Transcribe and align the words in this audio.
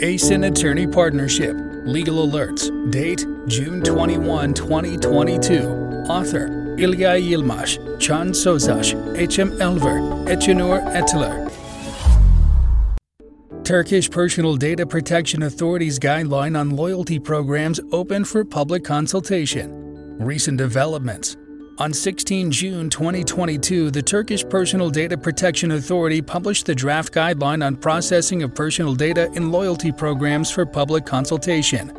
Esin 0.00 0.50
Attorney 0.50 0.86
Partnership. 0.86 1.56
Legal 1.84 2.26
Alerts. 2.26 2.70
Date 2.90 3.26
June 3.46 3.82
21, 3.82 4.54
2022. 4.54 5.68
Author 6.08 6.76
Ilya 6.78 7.14
Yilmaz, 7.20 7.78
Can 8.00 8.30
Sozash, 8.30 8.94
H.M. 9.16 9.52
Elver, 9.58 10.26
Echenur 10.26 10.82
Etiler. 10.92 11.50
Turkish 13.64 14.10
Personal 14.10 14.56
Data 14.56 14.84
Protection 14.84 15.44
Authority's 15.44 15.98
guideline 15.98 16.58
on 16.58 16.70
loyalty 16.70 17.18
programs 17.18 17.80
open 17.92 18.24
for 18.24 18.44
public 18.44 18.84
consultation. 18.84 20.18
Recent 20.18 20.58
developments. 20.58 21.36
On 21.78 21.92
16 21.92 22.52
June 22.52 22.88
2022, 22.88 23.90
the 23.90 24.00
Turkish 24.00 24.48
Personal 24.48 24.90
Data 24.90 25.18
Protection 25.18 25.72
Authority 25.72 26.22
published 26.22 26.66
the 26.66 26.74
draft 26.74 27.12
guideline 27.12 27.66
on 27.66 27.74
processing 27.74 28.44
of 28.44 28.54
personal 28.54 28.94
data 28.94 29.28
in 29.32 29.50
loyalty 29.50 29.90
programs 29.90 30.52
for 30.52 30.64
public 30.64 31.04
consultation. 31.04 31.90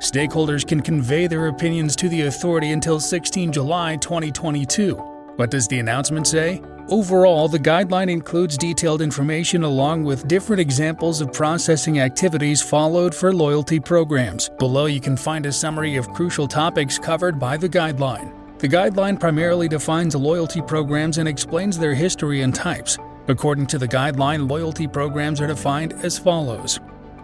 Stakeholders 0.00 0.66
can 0.66 0.80
convey 0.80 1.28
their 1.28 1.46
opinions 1.46 1.94
to 1.96 2.08
the 2.08 2.22
authority 2.22 2.72
until 2.72 2.98
16 2.98 3.52
July 3.52 3.94
2022. 3.94 4.96
What 5.36 5.52
does 5.52 5.68
the 5.68 5.78
announcement 5.78 6.26
say? 6.26 6.60
Overall, 6.88 7.46
the 7.46 7.60
guideline 7.60 8.10
includes 8.10 8.58
detailed 8.58 9.00
information 9.00 9.62
along 9.62 10.02
with 10.02 10.26
different 10.26 10.58
examples 10.58 11.20
of 11.20 11.32
processing 11.32 12.00
activities 12.00 12.60
followed 12.60 13.14
for 13.14 13.32
loyalty 13.32 13.78
programs. 13.78 14.50
Below, 14.58 14.86
you 14.86 15.00
can 15.00 15.16
find 15.16 15.46
a 15.46 15.52
summary 15.52 15.94
of 15.94 16.08
crucial 16.08 16.48
topics 16.48 16.98
covered 16.98 17.38
by 17.38 17.56
the 17.56 17.68
guideline. 17.68 18.41
The 18.62 18.68
guideline 18.68 19.18
primarily 19.18 19.66
defines 19.66 20.14
loyalty 20.14 20.62
programs 20.62 21.18
and 21.18 21.28
explains 21.28 21.76
their 21.76 21.94
history 21.94 22.42
and 22.42 22.54
types. 22.54 22.96
According 23.26 23.66
to 23.66 23.78
the 23.78 23.88
guideline, 23.88 24.48
loyalty 24.48 24.86
programs 24.86 25.40
are 25.40 25.48
defined 25.48 25.94
as 26.04 26.16
follows 26.16 26.78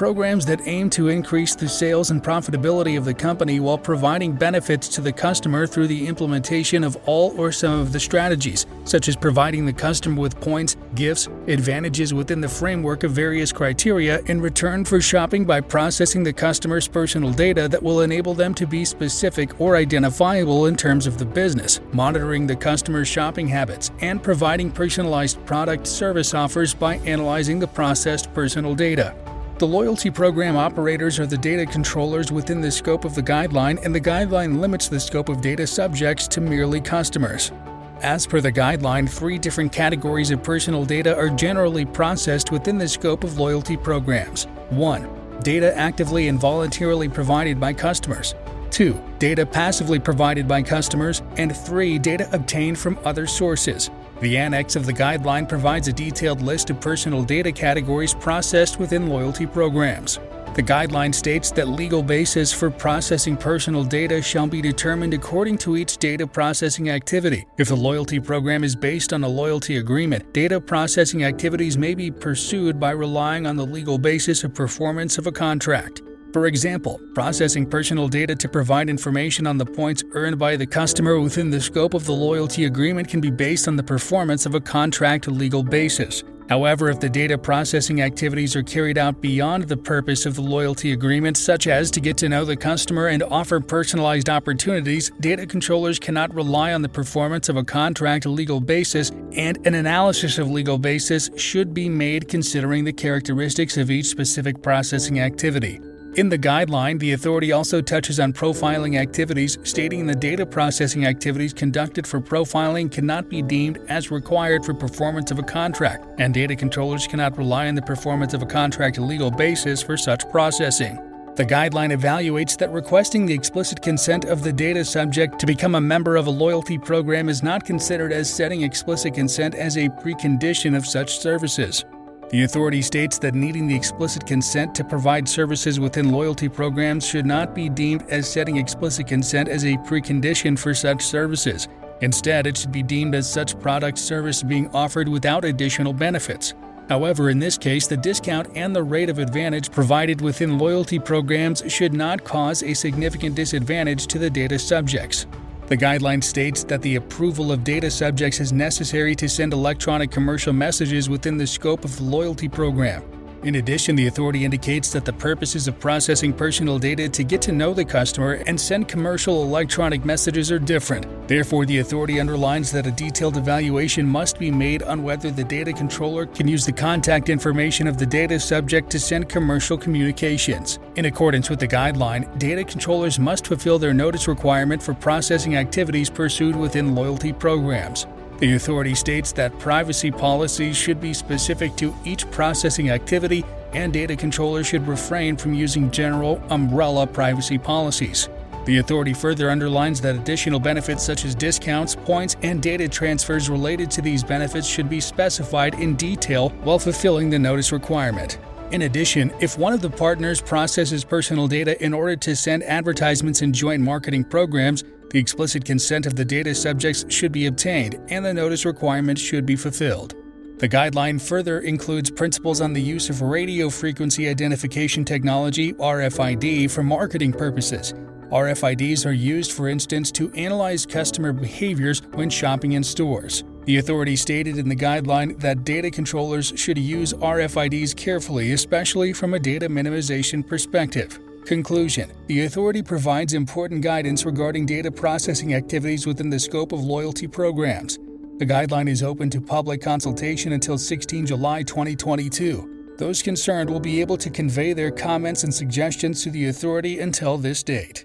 programs 0.00 0.46
that 0.46 0.66
aim 0.66 0.88
to 0.88 1.08
increase 1.08 1.54
the 1.54 1.68
sales 1.68 2.10
and 2.10 2.22
profitability 2.22 2.96
of 2.96 3.04
the 3.04 3.12
company 3.12 3.60
while 3.60 3.76
providing 3.76 4.32
benefits 4.32 4.88
to 4.88 5.02
the 5.02 5.12
customer 5.12 5.66
through 5.66 5.86
the 5.86 6.06
implementation 6.06 6.82
of 6.82 6.96
all 7.04 7.38
or 7.38 7.52
some 7.52 7.78
of 7.78 7.92
the 7.92 8.00
strategies, 8.00 8.64
such 8.84 9.08
as 9.08 9.14
providing 9.14 9.66
the 9.66 9.72
customer 9.74 10.18
with 10.18 10.40
points, 10.40 10.78
gifts, 10.94 11.28
advantages 11.48 12.14
within 12.14 12.40
the 12.40 12.48
framework 12.48 13.02
of 13.04 13.12
various 13.12 13.52
criteria 13.52 14.20
in 14.20 14.40
return 14.40 14.86
for 14.86 15.02
shopping 15.02 15.44
by 15.44 15.60
processing 15.60 16.22
the 16.22 16.32
customer's 16.32 16.88
personal 16.88 17.30
data 17.30 17.68
that 17.68 17.82
will 17.82 18.00
enable 18.00 18.32
them 18.32 18.54
to 18.54 18.66
be 18.66 18.86
specific 18.86 19.60
or 19.60 19.76
identifiable 19.76 20.64
in 20.64 20.76
terms 20.76 21.06
of 21.06 21.18
the 21.18 21.26
business, 21.26 21.78
monitoring 21.92 22.46
the 22.46 22.56
customer's 22.56 23.06
shopping 23.06 23.46
habits, 23.46 23.90
and 24.00 24.22
providing 24.22 24.70
personalized 24.70 25.44
product 25.44 25.86
service 25.86 26.32
offers 26.32 26.72
by 26.72 26.94
analyzing 27.04 27.58
the 27.58 27.68
processed 27.68 28.32
personal 28.32 28.74
data. 28.74 29.14
The 29.60 29.66
loyalty 29.66 30.08
program 30.10 30.56
operators 30.56 31.18
are 31.18 31.26
the 31.26 31.36
data 31.36 31.66
controllers 31.66 32.32
within 32.32 32.62
the 32.62 32.70
scope 32.70 33.04
of 33.04 33.14
the 33.14 33.22
guideline, 33.22 33.78
and 33.84 33.94
the 33.94 34.00
guideline 34.00 34.58
limits 34.58 34.88
the 34.88 34.98
scope 34.98 35.28
of 35.28 35.42
data 35.42 35.66
subjects 35.66 36.26
to 36.28 36.40
merely 36.40 36.80
customers. 36.80 37.52
As 38.00 38.26
per 38.26 38.40
the 38.40 38.50
guideline, 38.50 39.06
three 39.06 39.36
different 39.36 39.70
categories 39.70 40.30
of 40.30 40.42
personal 40.42 40.86
data 40.86 41.14
are 41.14 41.28
generally 41.28 41.84
processed 41.84 42.50
within 42.50 42.78
the 42.78 42.88
scope 42.88 43.22
of 43.22 43.38
loyalty 43.38 43.76
programs. 43.76 44.46
1. 44.70 45.40
Data 45.42 45.76
actively 45.76 46.28
and 46.28 46.40
voluntarily 46.40 47.10
provided 47.10 47.60
by 47.60 47.74
customers. 47.74 48.34
2. 48.70 48.98
Data 49.18 49.44
passively 49.44 49.98
provided 49.98 50.48
by 50.48 50.62
customers. 50.62 51.20
And 51.36 51.54
3. 51.54 51.98
Data 51.98 52.30
obtained 52.32 52.78
from 52.78 52.98
other 53.04 53.26
sources. 53.26 53.90
The 54.20 54.36
annex 54.36 54.76
of 54.76 54.84
the 54.84 54.92
guideline 54.92 55.48
provides 55.48 55.88
a 55.88 55.94
detailed 55.94 56.42
list 56.42 56.68
of 56.68 56.78
personal 56.78 57.24
data 57.24 57.50
categories 57.50 58.12
processed 58.12 58.78
within 58.78 59.06
loyalty 59.06 59.46
programs. 59.46 60.18
The 60.54 60.62
guideline 60.62 61.14
states 61.14 61.50
that 61.52 61.68
legal 61.68 62.02
basis 62.02 62.52
for 62.52 62.70
processing 62.70 63.34
personal 63.34 63.82
data 63.82 64.20
shall 64.20 64.46
be 64.46 64.60
determined 64.60 65.14
according 65.14 65.56
to 65.58 65.78
each 65.78 65.96
data 65.96 66.26
processing 66.26 66.90
activity. 66.90 67.46
If 67.56 67.68
the 67.68 67.76
loyalty 67.76 68.20
program 68.20 68.62
is 68.62 68.76
based 68.76 69.14
on 69.14 69.24
a 69.24 69.28
loyalty 69.28 69.78
agreement, 69.78 70.34
data 70.34 70.60
processing 70.60 71.24
activities 71.24 71.78
may 71.78 71.94
be 71.94 72.10
pursued 72.10 72.78
by 72.78 72.90
relying 72.90 73.46
on 73.46 73.56
the 73.56 73.64
legal 73.64 73.96
basis 73.96 74.44
of 74.44 74.52
performance 74.52 75.16
of 75.16 75.28
a 75.28 75.32
contract. 75.32 76.02
For 76.32 76.46
example, 76.46 77.00
processing 77.12 77.66
personal 77.66 78.06
data 78.06 78.36
to 78.36 78.48
provide 78.48 78.88
information 78.88 79.48
on 79.48 79.58
the 79.58 79.66
points 79.66 80.04
earned 80.12 80.38
by 80.38 80.56
the 80.56 80.66
customer 80.66 81.18
within 81.18 81.50
the 81.50 81.60
scope 81.60 81.92
of 81.92 82.04
the 82.04 82.12
loyalty 82.12 82.66
agreement 82.66 83.08
can 83.08 83.20
be 83.20 83.30
based 83.30 83.66
on 83.66 83.74
the 83.74 83.82
performance 83.82 84.46
of 84.46 84.54
a 84.54 84.60
contract 84.60 85.26
legal 85.26 85.64
basis. 85.64 86.22
However, 86.48 86.88
if 86.88 87.00
the 87.00 87.08
data 87.08 87.36
processing 87.36 88.02
activities 88.02 88.54
are 88.54 88.62
carried 88.62 88.98
out 88.98 89.20
beyond 89.20 89.64
the 89.64 89.76
purpose 89.76 90.24
of 90.24 90.34
the 90.34 90.42
loyalty 90.42 90.92
agreement, 90.92 91.36
such 91.36 91.66
as 91.66 91.90
to 91.92 92.00
get 92.00 92.16
to 92.18 92.28
know 92.28 92.44
the 92.44 92.56
customer 92.56 93.08
and 93.08 93.22
offer 93.24 93.60
personalized 93.60 94.28
opportunities, 94.28 95.10
data 95.20 95.46
controllers 95.46 95.98
cannot 95.98 96.32
rely 96.34 96.72
on 96.72 96.82
the 96.82 96.88
performance 96.88 97.48
of 97.48 97.56
a 97.56 97.64
contract 97.64 98.26
legal 98.26 98.60
basis, 98.60 99.10
and 99.32 99.64
an 99.64 99.74
analysis 99.74 100.38
of 100.38 100.50
legal 100.50 100.78
basis 100.78 101.30
should 101.36 101.72
be 101.74 101.88
made 101.88 102.28
considering 102.28 102.84
the 102.84 102.92
characteristics 102.92 103.76
of 103.76 103.90
each 103.90 104.06
specific 104.06 104.60
processing 104.60 105.20
activity. 105.20 105.80
In 106.16 106.28
the 106.28 106.38
guideline, 106.38 106.98
the 106.98 107.12
authority 107.12 107.52
also 107.52 107.80
touches 107.80 108.18
on 108.18 108.32
profiling 108.32 108.98
activities, 108.98 109.58
stating 109.62 110.06
the 110.06 110.14
data 110.14 110.44
processing 110.44 111.06
activities 111.06 111.52
conducted 111.52 112.04
for 112.04 112.20
profiling 112.20 112.90
cannot 112.90 113.28
be 113.28 113.42
deemed 113.42 113.78
as 113.88 114.10
required 114.10 114.64
for 114.64 114.74
performance 114.74 115.30
of 115.30 115.38
a 115.38 115.44
contract, 115.44 116.04
and 116.18 116.34
data 116.34 116.56
controllers 116.56 117.06
cannot 117.06 117.38
rely 117.38 117.68
on 117.68 117.76
the 117.76 117.82
performance 117.82 118.34
of 118.34 118.42
a 118.42 118.46
contract 118.46 118.98
legal 118.98 119.30
basis 119.30 119.84
for 119.84 119.96
such 119.96 120.28
processing. 120.30 120.98
The 121.36 121.46
guideline 121.46 121.96
evaluates 121.96 122.58
that 122.58 122.72
requesting 122.72 123.24
the 123.24 123.32
explicit 123.32 123.80
consent 123.80 124.24
of 124.24 124.42
the 124.42 124.52
data 124.52 124.84
subject 124.84 125.38
to 125.38 125.46
become 125.46 125.76
a 125.76 125.80
member 125.80 126.16
of 126.16 126.26
a 126.26 126.30
loyalty 126.30 126.76
program 126.76 127.28
is 127.28 127.44
not 127.44 127.64
considered 127.64 128.12
as 128.12 128.28
setting 128.28 128.62
explicit 128.62 129.14
consent 129.14 129.54
as 129.54 129.76
a 129.76 129.88
precondition 129.88 130.76
of 130.76 130.84
such 130.84 131.18
services. 131.18 131.84
The 132.30 132.44
authority 132.44 132.80
states 132.80 133.18
that 133.18 133.34
needing 133.34 133.66
the 133.66 133.74
explicit 133.74 134.24
consent 134.24 134.72
to 134.76 134.84
provide 134.84 135.28
services 135.28 135.80
within 135.80 136.12
loyalty 136.12 136.48
programs 136.48 137.04
should 137.04 137.26
not 137.26 137.56
be 137.56 137.68
deemed 137.68 138.04
as 138.08 138.30
setting 138.30 138.56
explicit 138.56 139.08
consent 139.08 139.48
as 139.48 139.64
a 139.64 139.76
precondition 139.78 140.56
for 140.56 140.72
such 140.72 141.02
services. 141.02 141.66
Instead, 142.02 142.46
it 142.46 142.56
should 142.56 142.70
be 142.70 142.84
deemed 142.84 143.16
as 143.16 143.30
such 143.30 143.58
product 143.58 143.98
service 143.98 144.44
being 144.44 144.70
offered 144.72 145.08
without 145.08 145.44
additional 145.44 145.92
benefits. 145.92 146.54
However, 146.88 147.30
in 147.30 147.40
this 147.40 147.58
case, 147.58 147.88
the 147.88 147.96
discount 147.96 148.48
and 148.54 148.74
the 148.74 148.82
rate 148.82 149.10
of 149.10 149.18
advantage 149.18 149.72
provided 149.72 150.20
within 150.20 150.56
loyalty 150.56 151.00
programs 151.00 151.64
should 151.66 151.92
not 151.92 152.22
cause 152.22 152.62
a 152.62 152.74
significant 152.74 153.34
disadvantage 153.34 154.06
to 154.06 154.20
the 154.20 154.30
data 154.30 154.56
subjects. 154.56 155.26
The 155.70 155.76
guideline 155.76 156.20
states 156.20 156.64
that 156.64 156.82
the 156.82 156.96
approval 156.96 157.52
of 157.52 157.62
data 157.62 157.92
subjects 157.92 158.40
is 158.40 158.52
necessary 158.52 159.14
to 159.14 159.28
send 159.28 159.52
electronic 159.52 160.10
commercial 160.10 160.52
messages 160.52 161.08
within 161.08 161.36
the 161.36 161.46
scope 161.46 161.84
of 161.84 161.96
the 161.96 162.02
loyalty 162.02 162.48
program. 162.48 163.19
In 163.42 163.54
addition, 163.54 163.96
the 163.96 164.06
authority 164.06 164.44
indicates 164.44 164.92
that 164.92 165.06
the 165.06 165.14
purposes 165.14 165.66
of 165.66 165.80
processing 165.80 166.30
personal 166.30 166.78
data 166.78 167.08
to 167.08 167.24
get 167.24 167.40
to 167.42 167.52
know 167.52 167.72
the 167.72 167.86
customer 167.86 168.42
and 168.46 168.60
send 168.60 168.86
commercial 168.86 169.42
electronic 169.42 170.04
messages 170.04 170.52
are 170.52 170.58
different. 170.58 171.06
Therefore, 171.26 171.64
the 171.64 171.78
authority 171.78 172.20
underlines 172.20 172.70
that 172.72 172.86
a 172.86 172.90
detailed 172.90 173.38
evaluation 173.38 174.04
must 174.06 174.38
be 174.38 174.50
made 174.50 174.82
on 174.82 175.02
whether 175.02 175.30
the 175.30 175.42
data 175.42 175.72
controller 175.72 176.26
can 176.26 176.48
use 176.48 176.66
the 176.66 176.72
contact 176.72 177.30
information 177.30 177.86
of 177.86 177.96
the 177.96 178.04
data 178.04 178.38
subject 178.38 178.90
to 178.90 179.00
send 179.00 179.30
commercial 179.30 179.78
communications. 179.78 180.78
In 180.96 181.06
accordance 181.06 181.48
with 181.48 181.60
the 181.60 181.68
guideline, 181.68 182.38
data 182.38 182.62
controllers 182.62 183.18
must 183.18 183.46
fulfill 183.46 183.78
their 183.78 183.94
notice 183.94 184.28
requirement 184.28 184.82
for 184.82 184.92
processing 184.92 185.56
activities 185.56 186.10
pursued 186.10 186.56
within 186.56 186.94
loyalty 186.94 187.32
programs. 187.32 188.06
The 188.40 188.54
authority 188.54 188.94
states 188.94 189.32
that 189.32 189.58
privacy 189.58 190.10
policies 190.10 190.74
should 190.74 190.98
be 190.98 191.12
specific 191.12 191.76
to 191.76 191.94
each 192.06 192.28
processing 192.30 192.88
activity, 192.88 193.44
and 193.74 193.92
data 193.92 194.16
controllers 194.16 194.66
should 194.66 194.88
refrain 194.88 195.36
from 195.36 195.52
using 195.52 195.90
general 195.90 196.42
umbrella 196.48 197.06
privacy 197.06 197.58
policies. 197.58 198.30
The 198.64 198.78
authority 198.78 199.12
further 199.12 199.50
underlines 199.50 200.00
that 200.00 200.16
additional 200.16 200.58
benefits 200.58 201.04
such 201.04 201.26
as 201.26 201.34
discounts, 201.34 201.94
points, 201.94 202.36
and 202.42 202.62
data 202.62 202.88
transfers 202.88 203.50
related 203.50 203.90
to 203.92 204.02
these 204.02 204.24
benefits 204.24 204.66
should 204.66 204.88
be 204.88 205.00
specified 205.00 205.74
in 205.74 205.94
detail 205.96 206.48
while 206.62 206.78
fulfilling 206.78 207.28
the 207.28 207.38
notice 207.38 207.72
requirement. 207.72 208.38
In 208.70 208.82
addition, 208.82 209.32
if 209.40 209.58
one 209.58 209.74
of 209.74 209.82
the 209.82 209.90
partners 209.90 210.40
processes 210.40 211.04
personal 211.04 211.46
data 211.46 211.82
in 211.84 211.92
order 211.92 212.16
to 212.16 212.34
send 212.34 212.62
advertisements 212.62 213.42
in 213.42 213.52
joint 213.52 213.82
marketing 213.82 214.24
programs, 214.24 214.84
the 215.10 215.18
explicit 215.18 215.64
consent 215.64 216.06
of 216.06 216.16
the 216.16 216.24
data 216.24 216.54
subjects 216.54 217.04
should 217.08 217.32
be 217.32 217.46
obtained 217.46 218.00
and 218.08 218.24
the 218.24 218.32
notice 218.32 218.64
requirements 218.64 219.20
should 219.20 219.44
be 219.44 219.56
fulfilled. 219.56 220.14
The 220.58 220.68
guideline 220.68 221.20
further 221.20 221.60
includes 221.60 222.10
principles 222.10 222.60
on 222.60 222.72
the 222.72 222.82
use 222.82 223.08
of 223.08 223.22
radio 223.22 223.70
frequency 223.70 224.28
identification 224.28 225.04
technology 225.04 225.72
RFID 225.72 226.70
for 226.70 226.82
marketing 226.82 227.32
purposes. 227.32 227.94
RFIDs 228.30 229.06
are 229.06 229.12
used, 229.12 229.52
for 229.52 229.68
instance, 229.68 230.12
to 230.12 230.30
analyze 230.32 230.86
customer 230.86 231.32
behaviors 231.32 232.02
when 232.12 232.30
shopping 232.30 232.72
in 232.72 232.84
stores. 232.84 233.42
The 233.64 233.78
authority 233.78 234.16
stated 234.16 234.58
in 234.58 234.68
the 234.68 234.76
guideline 234.76 235.40
that 235.40 235.64
data 235.64 235.90
controllers 235.90 236.52
should 236.56 236.78
use 236.78 237.12
RFIDs 237.14 237.96
carefully, 237.96 238.52
especially 238.52 239.12
from 239.12 239.34
a 239.34 239.38
data 239.38 239.68
minimization 239.68 240.46
perspective. 240.46 241.18
Conclusion 241.44 242.12
The 242.26 242.44
authority 242.44 242.82
provides 242.82 243.34
important 243.34 243.82
guidance 243.82 244.24
regarding 244.24 244.66
data 244.66 244.90
processing 244.90 245.54
activities 245.54 246.06
within 246.06 246.30
the 246.30 246.38
scope 246.38 246.72
of 246.72 246.80
loyalty 246.80 247.26
programs. 247.26 247.98
The 248.38 248.46
guideline 248.46 248.88
is 248.88 249.02
open 249.02 249.30
to 249.30 249.40
public 249.40 249.80
consultation 249.80 250.52
until 250.52 250.78
16 250.78 251.26
July 251.26 251.62
2022. 251.62 252.94
Those 252.98 253.22
concerned 253.22 253.70
will 253.70 253.80
be 253.80 254.00
able 254.00 254.16
to 254.18 254.30
convey 254.30 254.72
their 254.72 254.90
comments 254.90 255.44
and 255.44 255.52
suggestions 255.52 256.22
to 256.22 256.30
the 256.30 256.48
authority 256.48 257.00
until 257.00 257.38
this 257.38 257.62
date. 257.62 258.04